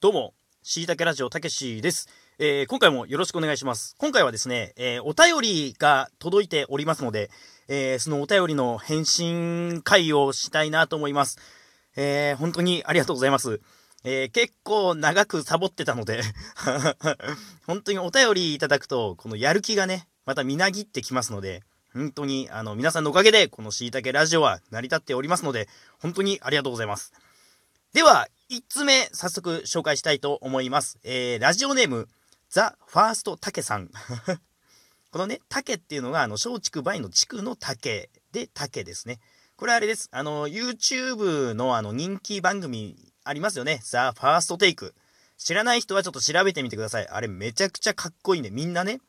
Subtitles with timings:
[0.00, 2.08] どうも、しいたけラジオたけしです。
[2.38, 3.96] えー、今回もよろしくお願いします。
[3.98, 7.30] 今回はですね、えー、お便りが届いておりますので、
[7.66, 11.40] えー、そのお便りの返信会をしたいなと思います。
[11.96, 13.60] えー、本当にありがとうございます。
[14.04, 16.22] えー、結構長くサボってたので
[17.66, 25.68] 本当にお便りいただくと、このやる気がね、またみなぎってきますので、本当に、あの、皆さんのおかげで、このしいたけラジオは成り立っておりますので、
[25.98, 27.12] 本当にありがとうございます。
[27.94, 30.98] では、1つ目、早速紹介したいと思います。
[31.04, 32.06] えー、ラジオネーム、
[32.50, 33.88] ザ・ファースト・タケさん。
[35.10, 39.20] このね、竹っていうのが、あの、松竹梅の地区の竹で竹ですね。
[39.56, 40.10] これあれです。
[40.12, 43.80] あの、YouTube のあの、人気番組ありますよね。
[43.82, 44.94] ザ・ファースト・テイク。
[45.38, 47.08] 知らない人はちょっと調べてみてください。
[47.08, 48.50] あれめちゃくちゃかっこいいね。
[48.50, 49.00] みんなね、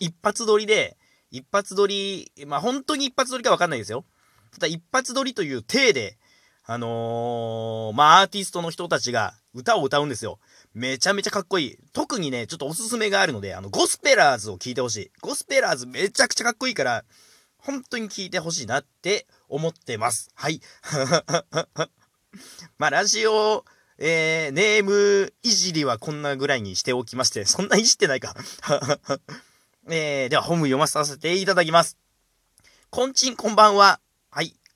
[0.00, 0.96] 一発撮りで、
[1.30, 4.04] 一発撮り、まあ本当に一発撮りかわかんないですよ。
[4.50, 6.18] ただ一発撮りという体で、
[6.64, 10.38] あのー、まあ、アーティストの人たちが歌を歌うんですよ。
[10.74, 11.78] めちゃめちゃかっこいい。
[11.92, 15.10] 特にね、ちょっとおすすめがあるので、あの、ゴスペラーズを聴いてほしい。
[15.20, 17.04] ゴスペラーズめちゃくちゃかっこいいから、
[17.58, 20.30] 本当に聴いてほしいなって思ってます。
[20.34, 20.60] はい。
[22.78, 23.64] まあ、ラジオ、
[23.98, 28.34] えー、ネームいじりはこんなぐらいにしておきまして、そんないじってないか。
[29.90, 31.98] えー、では本文読ませさせていただきます。
[32.90, 34.00] こんちんこんばんは。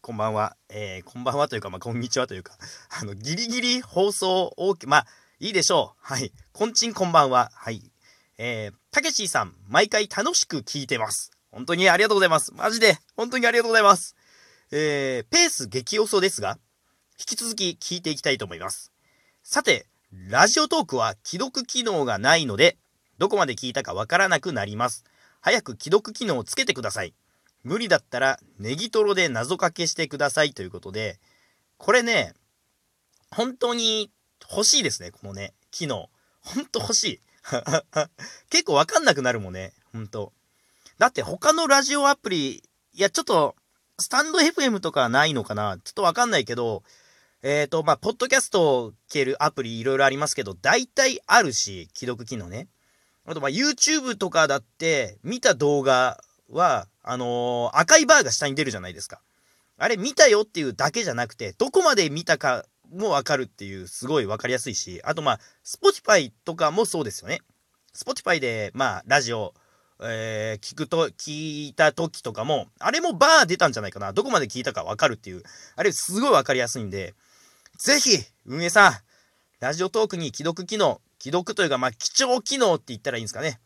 [0.07, 0.57] こんばんは。
[0.69, 2.57] えー、こんばんはというか、まあ、こんにちはというか、
[2.97, 5.07] あの、ギリギリ放送 OK、まあ、
[5.41, 6.01] いいでしょう。
[6.01, 6.33] はい。
[6.53, 7.51] こんちんこんばんは。
[7.53, 7.83] はい。
[8.39, 11.33] えー、たけしさん、毎回楽しく聞いてます。
[11.51, 12.55] 本当にありがとうございます。
[12.55, 14.15] マジで、本当にありがとうございます。
[14.71, 16.57] えー、ペース激遅ですが、
[17.19, 18.93] 引き続き聞いていきたいと思います。
[19.43, 22.79] さて、ラジオトークは既読機能がないので、
[23.19, 25.03] どこまで聞いたかわからなくなります。
[25.41, 27.13] 早く既読機能をつけてください。
[27.67, 31.19] 無理だったらネギトロで謎かけしてくださいということで、
[31.79, 32.33] これね、
[33.33, 34.13] 本当に
[34.49, 36.09] 欲しいですね、このね、機能。
[36.43, 37.21] ほんと欲しい。
[38.51, 40.33] 結構わかんなくなるもんね、ほんと。
[40.99, 42.63] だって他のラジオアプリ、
[42.95, 43.57] いや、ちょっと、
[43.99, 46.85] スタンド FM とかないのかなちょっとわかんないけど、
[47.43, 52.69] えっ、ー、と、まあ、ポッドキャストを消えるアプリいろいろありますけど、大体あるし、既読機能ね。
[53.25, 59.23] あと、ま YouTube とかだって、見た動画は、あのー、赤いバーが下に出るじゃないですか。
[59.79, 67.43] あれ見たよっていうだけじゃなくて、どこまで見たかもわかるっていう、すごいわかりやすいし、あとまあ、Spotify とかもそうですよね。
[67.95, 69.55] Spotify で、まあ、ラジオ、
[70.03, 74.13] えー、聞くと、聞いた時とかも、あれもバー出たんじゃないかな。
[74.13, 75.43] どこまで聞いたかわかるっていう。
[75.77, 77.15] あれすごいわかりやすいんで、
[77.79, 78.93] ぜひ、運営さん、
[79.61, 83.61] ラジオトークに既読機能、既読というか、まあ、貴重機能って言ったらいいんですかね。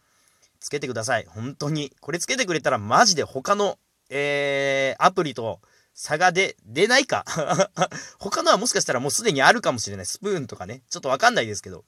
[0.60, 1.26] つけてください。
[1.28, 1.92] 本当に。
[2.00, 3.78] これつけてくれたらマジで他の、
[4.10, 5.60] えー、アプリと
[5.94, 7.24] 差が出、出ないか
[8.18, 10.06] 他のはもしかしたらもうすでにあるかもしれない。
[10.06, 10.82] スプーンとかね。
[10.90, 11.84] ちょっとわかんないですけど。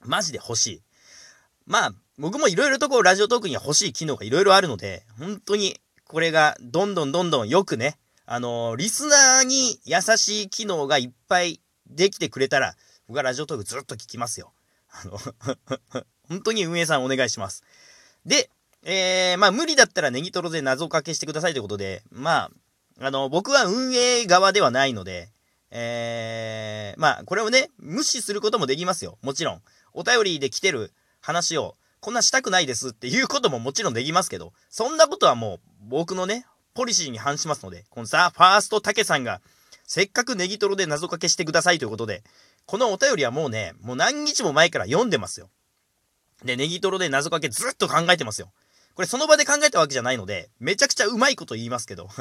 [0.00, 0.82] マジで欲しい。
[1.66, 12.76] まあ、僕もいろいろとこう、ラジオトークには欲しい機能がいろいろあるので、本当に、これが、どんどんどんどんよくね、あのー、リスナーに優しい機能がいっぱいできてくれたら、
[13.08, 14.52] 僕はラジオトークずっと聞きますよ。
[14.90, 17.64] あの本当に運営さんお願いします。
[18.26, 18.50] で、
[18.84, 22.50] えー、まあ無理だったらネギトロで謎かけしてくださいということで、ま
[23.00, 25.30] あ、あの、僕は運営側ではないので、
[25.70, 29.18] えー、まあこれをね、無視することもできますよ。
[29.22, 29.62] もちろん。
[29.92, 39.40] お便りで来てる話を、こんなしたくないですっていうことももちろんできますけど、そんなことはもう僕のね、ポリシーに反しますので、このさ、ファーストタケさんが、
[39.86, 42.22] せっかくネギトロで謎かけしてくださいということで、
[42.66, 45.50] このお便りはもうね、もう何日も前から読んでますよ。
[46.42, 48.52] で、ネギトロで謎かけずっと考えてますよ。
[48.94, 52.08] これその場で考えたわけじゃないので、めちゃくちゃうまいこと言いますけど。
[52.16, 52.18] こ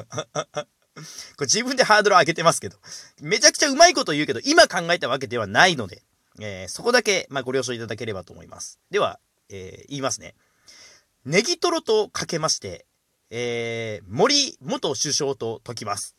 [1.41, 2.77] れ自分でハードル上げてますけど。
[3.21, 6.03] めちゃくちゃうまいこと言うけど、今考えたわけではないので、
[6.39, 8.79] えー、そこだけ、まあ、ご了承いただければと思います。
[8.91, 9.19] では、
[9.49, 10.35] えー、言いますね。
[11.25, 12.85] ネギトロとかけまして、
[13.29, 16.15] えー、森元首相と解きます。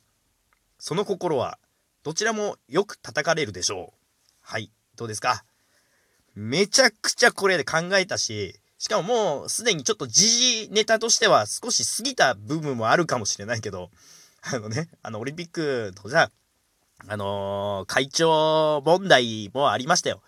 [0.79, 1.59] その心は、
[2.03, 3.99] どちらもよく叩かれるでしょう。
[4.41, 5.45] はい、どうですか？
[6.35, 13.91] めちゃくちゃこれで考えたし、しかももうすでにちょっと時事ネタとしては少し過ぎた部分もあるかもしれないけど、
[14.43, 16.31] あのね、あのオリンピックとじゃ
[17.07, 20.23] あのー、会長問題もありましたよ。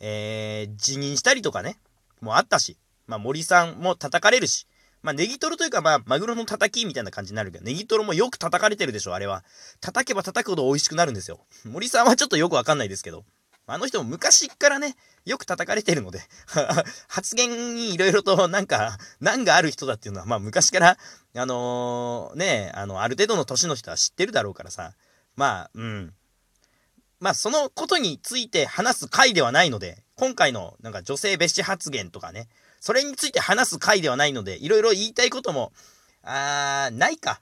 [0.00, 1.78] えー、辞任したりとかね、
[2.20, 2.76] もうあったし、
[3.06, 4.66] まあ森さんも叩かれるし、
[5.02, 9.44] まあネギトロというかまあマグロの叩きみたいな感じになるけど、ネギトロもよく叩かれてるでしょ、あれは。
[9.80, 11.40] 叩けば叩くほど美味しくなるんですよ。
[11.64, 13.24] 森さんはちょっとよくわかんないですけど。
[13.68, 16.20] あの人も昔からね、よく叩かれてるので
[17.08, 20.98] 発言にいろいろとなんか、難がある人だっていうのは、まあ昔から、
[21.34, 24.94] あのー、ね、あの、ある程度の年の人は知ってるだろうからさ、
[25.34, 26.14] まあ、うん。
[27.18, 32.48] まあ、そのことについて話す回ではないので、今回のなんか女性蔑視発言とかね、
[32.80, 35.72] それについて話す回ではないので、いろいろ言いたいことも、
[36.22, 37.40] あー、ないか。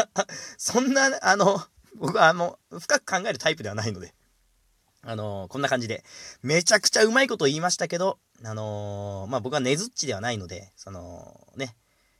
[0.58, 1.64] そんな、あの、
[1.96, 4.14] 僕はあの、深く考えるタイプではないので。
[5.04, 6.04] あのー、こんな感じで、
[6.42, 11.74] めちゃくちゃうまいこと言いましたけど、あのー、まあ、僕はねずっちではないので、その、ね、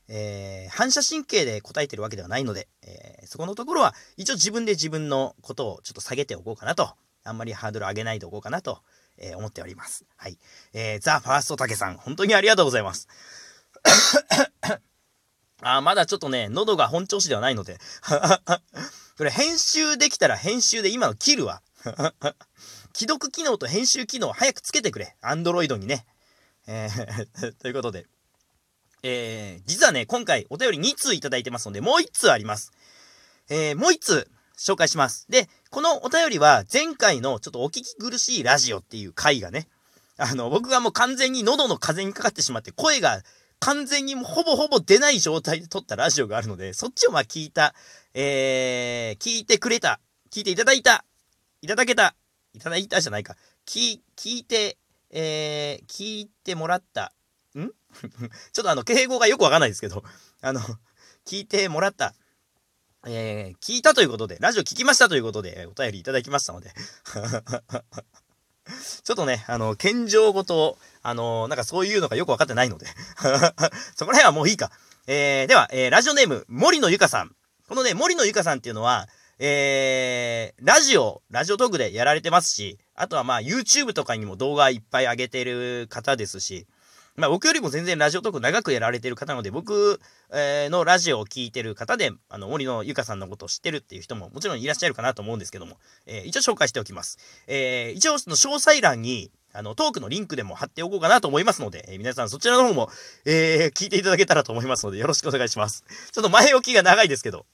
[0.09, 6.93] えー、反射神経で答えてるわけではないので、えー、そこのところは一応自分で自分のことをちょっと下げておこうかなと、
[7.23, 8.79] あんまりハードル上げないでおこうかなと、
[9.17, 10.05] えー、思っております。
[10.17, 10.37] はい。
[10.73, 13.07] えー、ザ・ファーストタケさん、本当にありがとうございます。
[15.61, 17.79] あまだちょっとね、喉が本調子ではないので。
[19.17, 21.61] これ編集できたら編集で今の切るわ。
[22.93, 25.15] 既読機能と編集機能を早くつけてくれ。
[25.21, 26.05] アンドロイドにね。
[26.67, 28.05] えー ということで。
[29.05, 32.71] えー、実はね、今回お便り2通いただいてますので、もう1通あります。
[33.49, 35.25] えー、もう1通紹介します。
[35.29, 39.67] で、このお便りは前回のちょっとお聞き苦しいラジオっていう回がね、
[40.17, 43.23] あの、僕がもう完全に喉の風にかかってしまって声が
[43.59, 47.73] 完全にほぼほぼ出ない状態で撮ったラジオがあるので、そっちをまあ聞いた、
[48.13, 49.99] えー、聞いてくれた、
[50.31, 51.03] 聞いていただいた、
[51.63, 52.13] いただけた、
[52.53, 54.77] いただいたじゃないか、聞、聞いて、
[55.11, 57.13] えー、聞いてもらった、
[57.55, 57.69] ん？
[58.51, 60.03] ちょっとあの、敬語がよくわかんないですけど、
[60.43, 60.59] あの、
[61.25, 62.15] 聞いてもらった、
[63.05, 66.73] えー、聞いたということで、ラジオ聞きましたということで、お便りいただきましたので。
[69.03, 72.87] ちょっとね、あの、謙譲語と、あの、なんかそういうのがよくわかってないので。
[73.95, 74.69] そこら辺はもういいか。
[75.07, 77.33] えー、では、えー、ラジオネーム、森野ゆかさん。
[77.69, 79.07] このね、森野ゆかさんっていうのは、
[79.45, 86.65] えー、ラジオ、ラジオトークでやられてますし、あとはまあ YouTube とかにも動画いっぱい上げてる方ですし、
[87.17, 89.99] まあ僕よりも全然ラジオトーク長くやられてる方なので、僕、
[90.31, 95.75] えー、のラジオを聴いてる方で、あの、森野ゆかさんのことを知ってるっていう人ももちろんいらっしゃるかなと思うんですけども、
[96.05, 97.17] えー、一応紹介しておきます。
[97.47, 102.89] えー、一応その詳細欄に、あの、トークのリンクでも貼っておこうかなと思いますので、えー、皆さんそちらの方も、
[103.25, 105.83] えー、聞いていただけたらと思いますので、よろしくお願いします。
[106.13, 107.45] ちょっと前置きが長いですけど、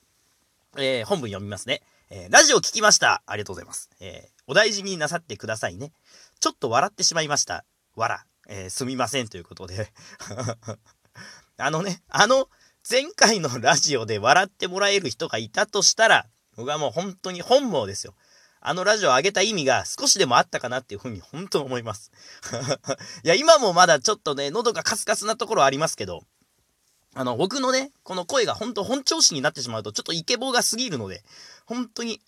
[0.78, 1.82] えー、本文読みますね。
[2.12, 3.24] えー、ラジオ聞きました。
[3.26, 3.90] ありがとうございます。
[4.00, 5.92] えー、お大事になさってくださいね。
[6.40, 7.66] ちょっと笑ってしまいました。
[7.96, 8.26] わら。
[8.48, 9.92] え、すみませんということで
[11.58, 12.50] あのね、あの
[12.90, 18.16] 前回のラジオで笑ってもらえる人がいたとしたら、僕はもう本当に本望ですよ。
[18.62, 22.12] あのラジオを上げた意味が少しでもあったかなっていうふうに本当に思います。
[23.24, 26.24] いや、今もまだちょっとね、喉がカスカスなところありますけど、
[27.20, 31.22] あの、僕のね、この声が本当本調子になってしまうと、ちょっとイケボが過ぎるので、
[31.66, 32.22] 本当に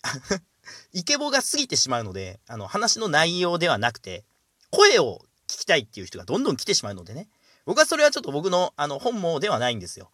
[0.92, 4.22] イケボが過ぎてしまうので、あの、話の内容ではなくて、
[4.68, 7.30] 声を聞きたいっていう人がどんどん来てしまうのでね。
[7.64, 10.10] 僕はそれはちょっと僕のあの本望ではないんですよ。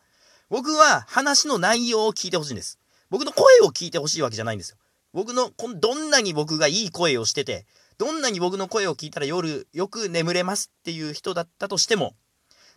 [0.48, 2.78] 僕は話の内容を聞いてほしいんです。
[3.10, 4.76] 僕の声を聞いてほしいわけじゃないんですよ。
[5.12, 7.66] 僕の、どんなに僕がいい声をしてて、
[7.96, 12.14] どんなに僕の声を聞いたら夜よく眠れますっていう人だったとしても、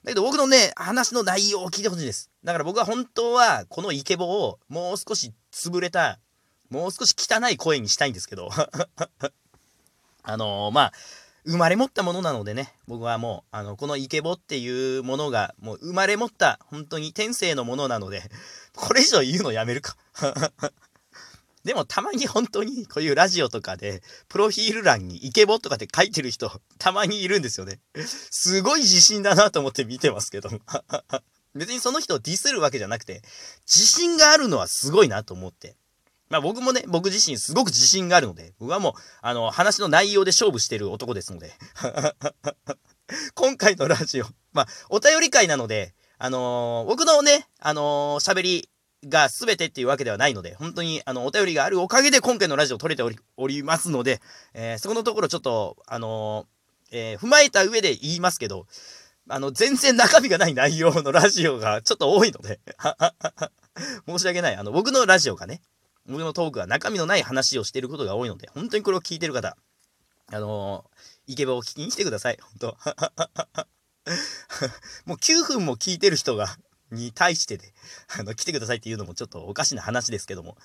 [0.04, 2.32] だけど僕のね、話の内容を聞いてほしいです。
[2.44, 6.20] だから僕は本当はこのイケボをもう少し潰れた、
[6.70, 8.50] もう少し汚い声にしたいんですけど。
[10.24, 10.94] あのー、まあ、
[11.46, 18.24] 生まれ持ったものなのでね、僕はもう、あの、このイケボっていうものが、もう生まれ持った、本当に天性のものなので、
[18.76, 19.98] これ以上言うのやめるか。
[21.64, 27.80] でもたまに本当にこういうラジオとかで、プロフィール欄にイケボとかって書いてる人、たまにいるんですよね。
[28.06, 30.50] すごい自信だなと思って見てますけど。
[31.54, 33.22] 別にその人をディスるわけじゃなくて、
[33.68, 35.76] 自信があるのはすごいなと思って。
[36.30, 41.54] まあ僕もね、僕自身すごく自信があるので、僕はもう、あの、話の内容で勝負してる男ですので。
[43.36, 48.70] 今回のラジオ、まあ、お便り会なので、あのー、僕のね、あのー、喋り
[49.08, 53.04] が全てっていうわけではないので、本当に、あの、お便りがあるおかげで今回のラジオ撮れて
[53.38, 54.22] おりますので、
[54.54, 56.46] えー、そこのところちょっと、あの
[56.92, 58.68] え踏まえた上で言いますけど、
[59.30, 62.60] あの、全然中身がない内容のラジオがちょっと多いので
[64.08, 64.56] 申し訳ない。
[64.56, 65.62] あの、僕のラジオがね、
[66.06, 69.56] 僕のトークは中身のない話をしていることが多いので、本当にこれを聞いてる方、
[70.28, 72.38] あのー、イケボを聞きに来てください。
[72.42, 72.78] 本当
[75.06, 76.58] もう9分も聞いてる人が、
[76.92, 77.74] に対してで、
[78.20, 80.58] あの、来てくださいっていうのもちょっとおかしな話ですけども。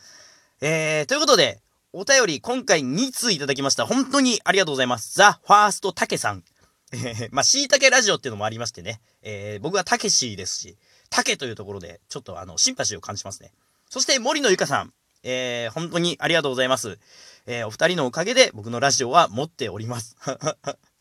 [0.61, 1.61] えー、ということで、
[1.92, 3.87] お便り今回2通いただきました。
[3.87, 5.14] 本当にありがとうございます。
[5.14, 6.45] ザ・ファーストたけさん。
[6.92, 9.00] えー、まあ、しいたけラジオっていうのもありましてね。
[9.23, 10.76] えー、僕はたけしですし、
[11.11, 13.52] たけというところで、ちょっとあの、シンパシーを感じますね。
[13.90, 14.92] そして森野ゆかさん。
[15.23, 16.99] えー、本当にありがとうございます。
[17.47, 20.16] えー、お二人のおかげで僕のラジオは持っております。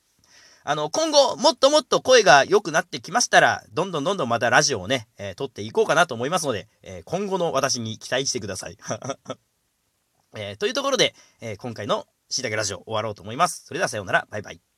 [0.67, 8.77] あの、今後、もっともっと声が良くなってきましたら、どんどんどんどんまたラジオをね、えー、撮っていこうかなと思いますので、えー、今後の私に期待してください。
[10.36, 13.63] えー、というところで、え今回のしいたけラジオ終わろうと思います。
[13.65, 14.27] それではさようなら。
[14.31, 14.75] バイバイ。